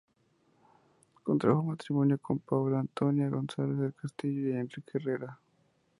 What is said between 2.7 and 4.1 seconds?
Antonia Gómez del